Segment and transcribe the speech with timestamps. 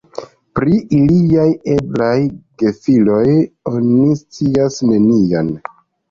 [0.59, 1.43] Pri iliaj
[1.73, 2.13] eblaj
[2.63, 3.25] gefiloj
[3.73, 5.53] oni scias nenion.